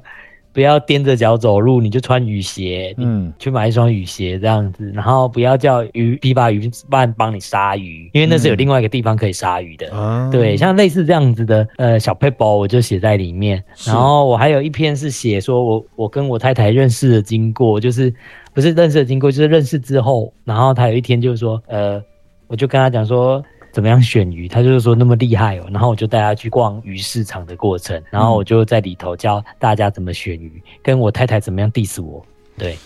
[0.54, 18.14] 不要踮着脚走路，你就穿雨鞋，嗯，去买一双雨鞋这样子，然后不要叫鱼批发鱼贩帮你杀鱼，因为那是有另外一个地方可以杀鱼的，嗯、对，像类似这样子的呃小 paper 我就写在里面，然后我还有一篇是写说我我跟我太太认识的经过，就是
[18.54, 22.04] 不是认识的经过，就是认识之后，然后他有一天就是说，呃，
[22.48, 23.44] 我就跟他讲说。
[23.72, 24.48] 怎么样选鱼？
[24.48, 32.26] 他就是说那么厉害哦，然后我就带他去逛鱼市场的过程，然后我就在里头教大家怎么选鱼，跟我太太怎么样 diss 我。
[32.58, 32.78] 对，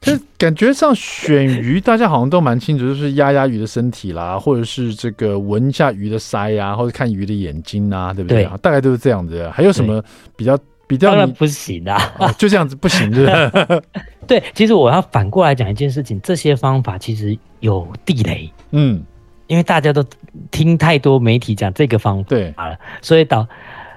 [0.00, 8.44] 但感觉上选鱼大家好像都蛮清楚，就是压压鱼的身体啦，或者是这个闻一下鱼的鳃啊，或者看鱼的眼睛啊，对不对？
[8.44, 9.48] 对，大概都是这样子。
[9.48, 10.02] 还有什么
[10.36, 11.08] 比较比较？
[11.10, 13.82] 当然不行啊，哦，就这样子不行，是不是？
[14.28, 18.50] 对，其实我要反过来讲一件事情，这些方法其实有地雷。
[18.72, 19.02] 嗯。
[19.46, 20.04] 因为大家都
[20.50, 23.46] 听太多媒体讲这个方法了，对所以导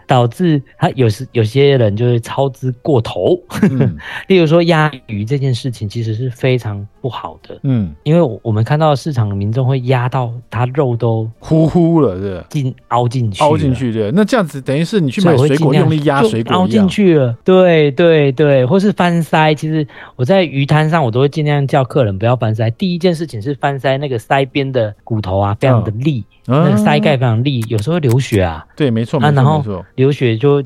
[0.06, 3.38] 导致他有时有些人就是操之过头。
[3.64, 7.58] 嗯、 例如说压鱼这件事情，其实是非常不好的。
[7.64, 14.12] 嗯，因为我们看到市场的民众会压到它肉都呼呼了，是进凹进去，凹进去对。
[14.12, 17.34] 那这样子等于是你去买水果用力压水果，凹进去了。
[17.46, 19.56] 对对对，或是翻鳃。
[19.56, 22.70] 其实我在鱼摊上，我都会尽量叫客人不要翻鳃。
[22.72, 26.26] 第一件事情是翻鳃，那个鳃边的骨头啊，非常的利。
[26.50, 28.66] 嗯那个鳃盖非常利，有时候会流血啊。
[28.76, 29.64] 对，没错，没错，然后
[29.96, 30.64] 流血就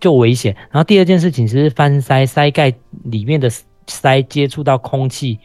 [0.00, 0.54] 就危险。
[0.70, 2.72] 然后第二件事情是翻鳃，鳃盖
[3.04, 3.50] 里面的
[3.86, 5.38] 鳃接触到空气，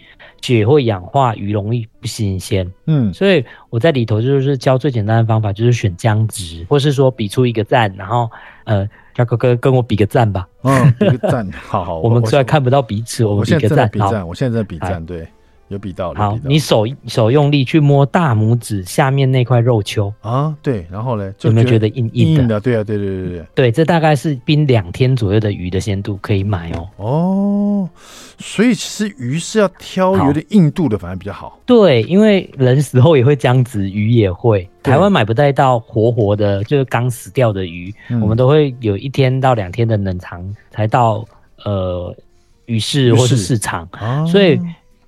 [0.44, 2.70] 血会氧化，鱼容易不新鲜。
[2.86, 8.30] 嗯，所以我在里头就是教最简单的方法，就是选僵直，或是说比出一个赞，然后
[8.66, 10.46] 呃，大哥哥跟我比个赞吧。
[10.64, 12.00] 嗯，比个赞，好好。
[12.04, 13.90] 我们虽然看不到彼此，我们比个赞。
[13.90, 15.26] 比赞，我现在在比赞，对。
[15.74, 22.42] 有比到，好，你手手用力去摸大拇指下面那块肉球啊，对，然后呢，有没有觉得硬硬的？
[22.42, 26.88] 硬的，对啊，对对对对对，这大概是冰两天左右的鱼的鲜度可以买哦。
[26.98, 27.90] 哦，
[28.38, 31.60] 所以其实鱼是要挑有点硬度的，反而比较好。
[31.66, 34.70] 对，因为人死后也会僵直，鱼也会。
[34.84, 41.26] 台湾买不带到活活的，就是刚死掉的鱼，嗯、我们都会有一天到两天的冷藏才到
[41.64, 42.16] 呃
[42.66, 44.60] 鱼市或是市场，啊、所以。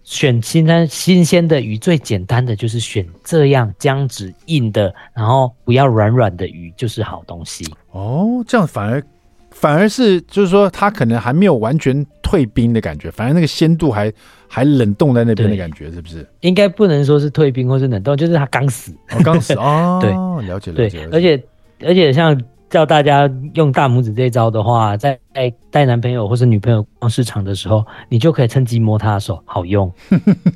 [0.06, 7.66] 选新鲜新鲜的鱼，最简单的就是选这样僵直硬的，然后不要软软的鱼，就是好东西。
[7.92, 9.04] 哦，这样反而
[9.50, 14.14] 反而是就是说，它可能还没有完全退冰的感觉，反而那个鲜度还
[14.48, 16.26] 还冷冻在那边的感觉，是不是？
[16.42, 20.00] 应该不能说是退冰或是冷冻，就是它刚死，哦、刚死哦。
[20.02, 20.12] 对，
[20.48, 21.10] 了解了解。
[21.12, 21.44] 而且
[21.84, 22.40] 而且像。
[22.70, 25.18] 叫大家用大拇指这招的话，在
[25.70, 29.92] 带男朋友或是女朋友逛市场的时候，你就可以趁机摸他的手，好用。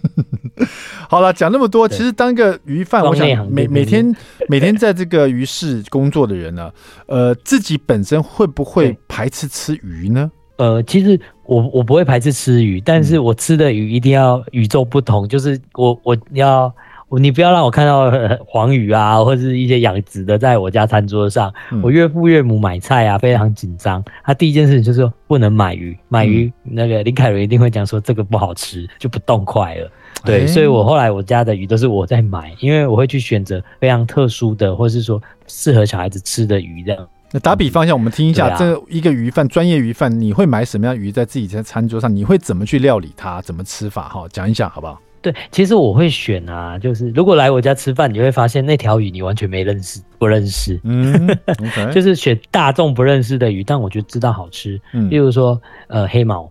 [1.08, 4.16] 好了，讲那么多，其实当个鱼贩，我想每每天
[4.50, 6.72] 每天在这个鱼市工作的人呢，
[7.08, 10.32] 呃，自己本身会不会排斥吃鱼呢？
[10.58, 16.74] 呃，其实我我不会排斥吃鱼，但是我吃的鱼一定要与众不同，就是我我要。
[17.18, 18.12] 你不要让我看到
[18.46, 21.52] 黄鱼啊，或者是一些养殖的在我家餐桌上。
[21.72, 24.04] 嗯、我岳父岳母买菜啊，非常紧张。
[24.24, 29.92] 他第一件事情就是说不能买鱼，买鱼、嗯、那个林凯伦一定会讲说这个不好吃，就不动筷了。
[30.24, 37.08] 对，欸、所以我后来我家的鱼都是我在买，因为我会去选择非常特殊的，或是说适合小孩子吃的鱼这样。
[37.32, 42.14] 那打比方一下，我们听一下，这一个鱼贩，专业鱼贩，你会买什么样鱼在自己在餐桌上？
[42.14, 43.42] 你会怎么去料理它？
[43.42, 44.10] 怎么吃法？
[44.10, 45.00] 哈，讲一下好不好？
[45.22, 54.80] 对，其实我会选啊，就是如果来我家吃饭，你会发现那条鱼你完全没认识，不认识，嗯，okay、 就是选大众不认识的鱼，但我觉得知道好吃。
[54.94, 56.50] 嗯，例如说呃黑毛，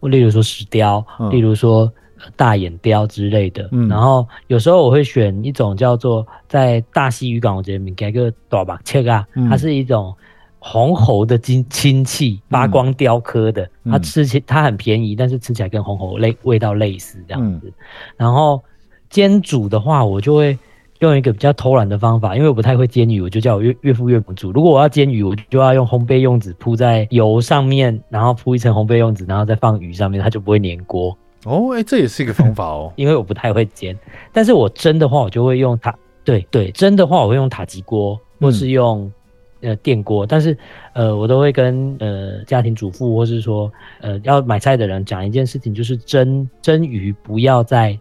[0.00, 1.92] 或例如说石雕，嗯、例如说
[2.36, 3.68] 大眼雕之类的。
[3.72, 10.14] 嗯，然后有时候我会选一种叫做在大溪渔港，我觉得给个大把切啊，它是一种。
[10.70, 17.68] 红喉的亲亲戚，发光雕刻的，嗯、它吃起它很便宜，但是吃起来跟红喉类味道类似这样子。
[17.68, 17.72] 嗯、
[18.18, 18.62] 然后
[19.08, 20.58] 煎煮的话，我就会
[20.98, 24.52] 用一个比较偷懒的方法，因为我不太会煎鱼，我就叫我岳岳父岳母煮。
[24.52, 31.16] 如果我要煎鱼，我就要用烘焙用纸铺在油上面，然后铺一层烘焙用纸，然后再放鱼上面，它就不会粘锅。
[31.46, 32.92] 哦，哎、欸，这也是一个方法哦。
[32.96, 33.96] 因为我不太会煎，
[34.34, 39.12] 但是我蒸的话，我就会用塔，对对，蒸的话我会用塔吉锅，或是用、嗯。
[39.60, 40.56] 呃，电锅，但是
[40.92, 47.98] 呃，我都会跟呃家庭主妇或是说呃要买菜的人讲一件事情，就是蒸蒸鱼不要在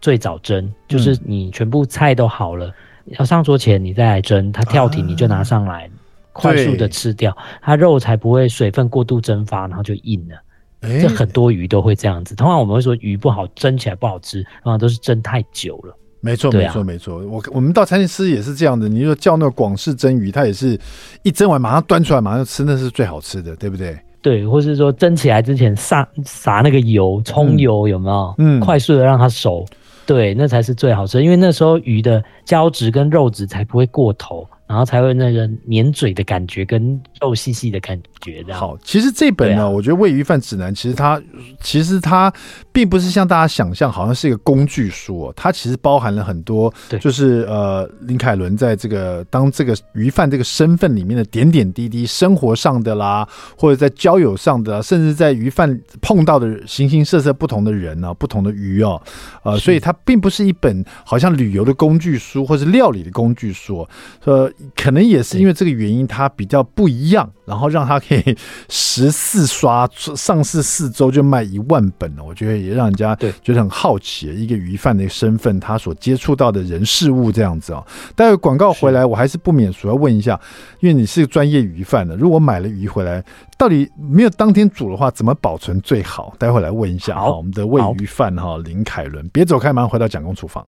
[0.00, 2.66] 最早蒸，就是你全部菜都好了，
[3.06, 5.90] 嗯、要上桌前你再来蒸，它跳停你就拿上来，啊、
[6.32, 10.36] 快速的吃掉，它肉才不会水分过度蒸发，然后就硬了。
[10.82, 15.96] 欸、这很多鱼都会这样子，通常我们会说鱼不好蒸起来不好吃，通常都是蒸太久了。
[16.26, 17.18] 没错，没错，没错。
[17.26, 18.88] 我我们到餐厅吃也是这样的。
[18.88, 20.78] 你说叫那个广式蒸鱼，它也是
[21.22, 23.96] 一蒸完马上端出来，马上吃，那是最好吃的，对不对？
[24.20, 28.34] 对，或是说蒸起来之前撒撒那个油，葱油有没有？
[28.38, 29.64] 嗯，快速的让它熟，
[30.04, 31.22] 对，那才是最好吃。
[31.22, 34.46] 因为那时候鱼的胶质跟肉质才不会过头。
[34.68, 38.10] 然后才会那个粘嘴的感觉，跟肉细细的感觉
[38.52, 41.22] 好，其实这本呢，啊、我觉得《喂鱼饭指南》其实它
[41.60, 42.32] 其实它
[42.72, 45.32] 并不是像大家想象，好像是一个工具书，哦。
[45.36, 59.00] 它其实包含了很多，就是呃，林凯伦在这个当这个鱼贩这个身份里面的点点滴滴，生活上的啦，或者在交友上的，甚至在鱼贩碰到的形形色色不同的人啊，不同的鱼哦，
[59.44, 63.86] 呃，所以它并不是一本好像旅游的工具书，或是料理的工具书，
[64.24, 64.50] 呃。
[64.74, 68.36] 可能也是因为这个原因，它比较不一样，然后让他可以
[68.68, 72.24] 十四刷上市四周就卖一万本了。
[72.24, 77.82] 我觉得也让人家觉得很好奇，一个鱼贩的身份，他所接触到的人事物这样子啊。
[78.14, 80.38] 待会广告回来，我还是不免俗要问一下，
[80.80, 83.24] 因为你是个专业鱼贩的，如果买了鱼回来，
[83.56, 86.34] 到底没有当天煮的话，怎么保存最好？
[86.38, 90.66] 待会来问一下好，我们的喂鱼贩哈林凯伦，别走开，马上回到蒋公厨房。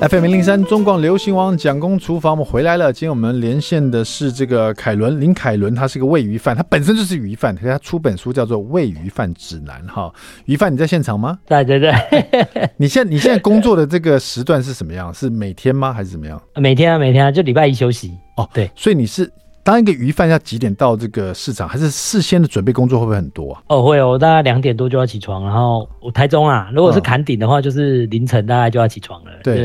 [0.00, 2.90] FM 零零三中广流行王蒋公厨房，我们回来了。
[2.90, 10.10] 今天我们连线的是这个凯伦林凯伦，他是个喂鱼贩，他本身就是鱼贩，可是他出本书叫做《喂鱼饭指南》哈。
[10.46, 11.38] 鱼贩，你在现场吗？
[11.46, 12.30] 在在在。
[12.78, 15.12] 你现在你现在工作的这个时段是什么样？
[15.12, 15.92] 是每天吗？
[15.92, 16.40] 还是怎么样？
[16.56, 18.10] 每天啊，每天啊，就礼拜一休息。
[18.38, 19.30] 哦，对，所以你是。
[19.62, 21.68] 当一个鱼贩要几点到这个市场？
[21.68, 23.62] 还是事先的准备工作会不会很多啊？
[23.68, 29.56] 哦，会哦，我大概两点多就要起床，然后我台中啊，如果是砍顶的话，就是凌晨大概就要起床了，对，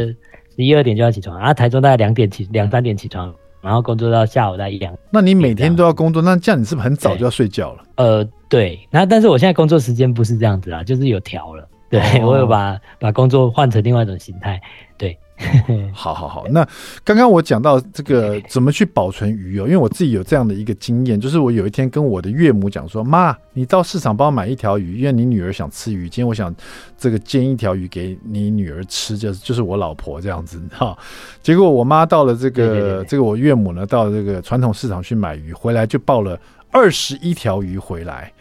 [0.55, 1.37] 十一二点就要起床。
[1.37, 4.93] 然后台中大概两点起，两三点起床，然后工作到下午大概一两。
[5.09, 7.83] 那你每天都要工作，那这样你是不是很早就要睡觉了？
[7.95, 8.79] 呃，对。
[8.91, 11.67] 然后但是我现在工作时间不是这样子啦，就是有调了。
[11.89, 14.61] 对，哦、我有把把工作换成另外一种形态。
[14.97, 15.17] 对。
[15.93, 16.65] 好好好，那
[17.03, 26.53] 刚刚我讲到这个怎么去保存鱼哦，因为我自己有这样的一个经验，就是我有一天跟我的岳母讲说：“妈，你到市场帮我买一条鱼，因为你女儿想吃鱼，今天我想
[26.97, 30.61] 这个煎一条鱼给你女儿吃，就是就是我老婆这样子。
[30.71, 30.97] 哈。
[31.43, 36.39] ”结果我妈到了这个这个我岳母呢，到了这个传统市场去买鱼，回来就抱了
[36.71, 38.31] 二十一条鱼回来。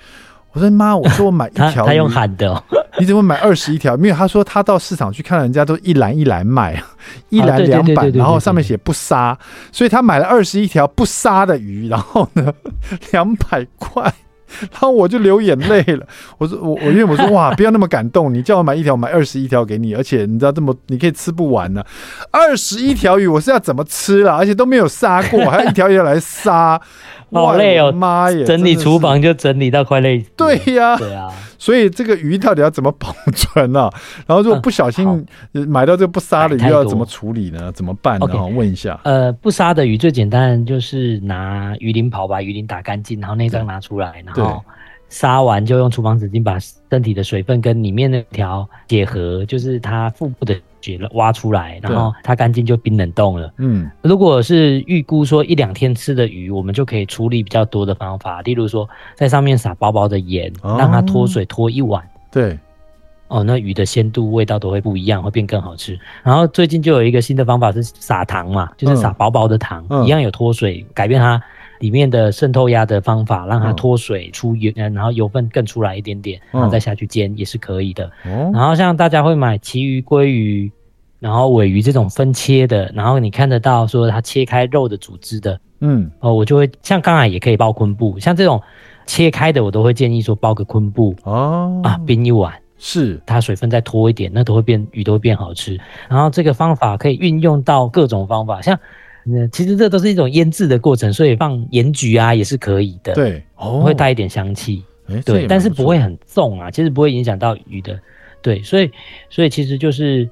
[0.53, 2.63] 我说妈，我说我买一条鱼， 他用喊的，
[2.99, 3.97] 你怎么买二十一条？
[3.97, 6.83] 因为他说他到市场去看，人家都一篮一篮卖，
[7.31, 9.37] 一篮两百，然后上面写不杀，
[9.73, 12.53] 所以他买了二十一条不杀的鱼，然后呢，
[13.13, 14.13] 两百块。
[14.61, 16.07] 然后我就流眼泪了。
[16.39, 21.87] 我说我我因为我说哇，不要那么感动，你叫我买一条，买二十一条给你，而且你知道这么你可以吃不完呢、啊。
[22.31, 24.37] 二十一条鱼我是要怎么吃了？
[24.37, 26.81] 而且都没有杀过，还要一条一条来杀，
[27.33, 28.45] 好累哦，妈耶！
[28.45, 30.25] 整理厨房就整理到快累。
[30.37, 31.33] 对呀，对啊。
[31.65, 33.95] 所以这个鱼到底要怎么保存呢、啊？
[34.29, 35.27] 然后如果不小心
[35.67, 37.73] 买到这个不杀的鱼，要怎么处理呢？
[37.73, 38.27] 怎么办呢？
[38.29, 39.01] 好，问一下。
[39.05, 44.63] 呃，不杀的鱼最简单就是拿鱼鳞刨把鱼鳞打干净，然后内脏拿出来，然后
[45.09, 46.59] 杀完就用厨房纸巾把
[46.91, 50.55] 身体的水分跟里面那条结合，就是它腹部的
[50.85, 53.51] 血挖出来，然后它干净就冰冷冻了。
[53.57, 62.03] 嗯，如果是预估说一两天吃的鱼，我们就可以处理比较多的方法，例如说在上面撒薄薄的盐，哦、让它脱水脱一晚。
[62.31, 62.59] 对。
[63.29, 65.99] 哦，那鱼的鲜度、味道都会不一样，会变更好吃。
[66.23, 71.43] 然后最近就有一个新的方法是撒糖嘛，就是撒薄薄的糖，嗯、一样有脱水，改变它
[71.85, 78.11] 里面的渗透压的方法，让它脱水出油，嗯、然后油分更出来一点点，然后再下去煎也是可以的。
[78.25, 80.73] 嗯、然后像大家会买旗鱼、鲑鱼，
[81.21, 88.63] 然后尾鱼这种分切的，然后你看得到说它切开肉的组织的，嗯，哦，我就会像刚才也可以包昆布，像这种
[89.05, 92.55] 切开的，我都会建议说包个昆布哦啊，冰一碗。
[92.77, 95.79] 是它水分再脱一点，那都会变鱼都会变好吃。
[96.09, 98.79] 然后这个方法可以运用到各种方法，像
[99.27, 103.15] 嗯，其实这都是一种腌制的过程，所以放盐焗啊也是可以的。
[103.15, 104.83] 对，哦，会带一点香气。
[105.09, 107.99] 欸、对，但是不会很重啊，其实不会影响到鱼的。
[108.41, 108.91] 对，所以
[109.29, 110.29] 所以其实就是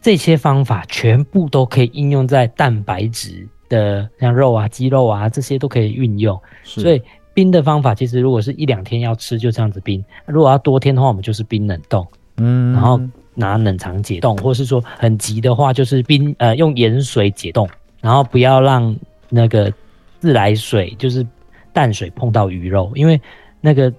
[0.00, 6.40] 这些方法全部都可以应用在蛋白质的，像肉啊、鸡肉啊这些都可以运用。
[6.62, 7.00] 所以。
[7.34, 12.06] 冰的方法其实，如果是一两天要吃，就这样子冰；如果要多天的话，我们就是冰冷冻，
[12.36, 13.00] 嗯，然后
[13.34, 17.66] 拿冷藏解冻，或是说很急的话，就是冰呃用盐水解冻，
[18.02, 18.94] 然后不要让
[19.30, 19.72] 那个
[20.20, 21.26] 自来水就是
[21.72, 23.18] 淡水碰到鱼肉，因为
[23.62, 23.90] 那个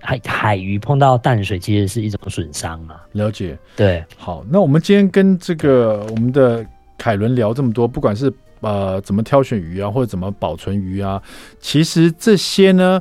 [0.00, 3.04] 海海鱼碰到淡水其实是一种损伤啊。
[3.12, 6.64] 了解，对，好，那我们今天跟这个我们的
[6.96, 8.32] 凯伦聊这么多，不管是。
[8.60, 11.22] 呃，怎么挑选鱼啊，或者怎么保存鱼啊？
[11.60, 13.00] 其实这些呢，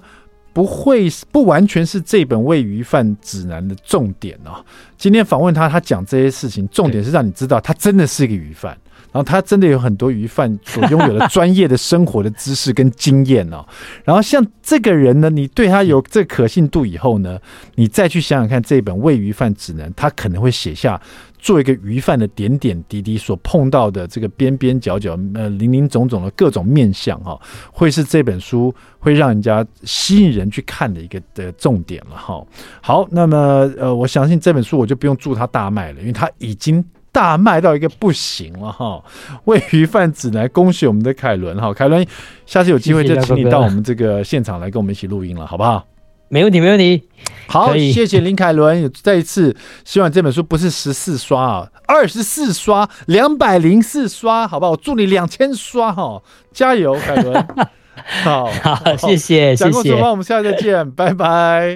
[0.53, 4.63] 不会不完全是这本喂鱼饭指南的重点啊。
[4.97, 8.77] 今天访问他，他讲这些事情，重点是让你知道他真的是一个鱼贩，
[9.17, 13.65] 然后他真的有很多鱼贩所拥有的专业的生活的知识跟经验哦。
[14.05, 17.39] 然后像这个人呢，你对他有这可信度以后呢，
[17.73, 21.01] 你再去想想看，这本喂鱼贩指南，他可能会写下。
[21.39, 27.39] 做一个鱼贩的点点滴滴所碰到的这个边边角角呃林林总总的各种面相哈，
[27.71, 32.43] 会是这本书会让人家吸引人去看的一个的重点了哈。
[32.81, 33.37] 好，那么
[33.77, 36.83] 呃，我相信这本书我就不用祝他大卖了，因为他已经
[37.17, 39.03] 大卖到一个不行了哈。
[39.45, 42.05] 喂鱼贩子来，恭喜我们的凯伦哈，凯伦，
[42.45, 45.83] 下次有机会就请你到我们这个现场来跟我们一起录音了，好不好？
[46.29, 47.09] 没问题，没问题。
[47.47, 48.91] 好，谢谢林凯伦。
[49.01, 54.73] 再一次希望这本书不是十四刷啊，二十四刷，两百零四刷，好不好？
[54.73, 56.21] 我祝你两千刷哈，
[56.53, 57.47] 加油，凯伦。
[58.23, 59.55] 好，好，谢谢，谢谢。
[59.55, 61.75] 讲过说话，我们下次再见，拜拜。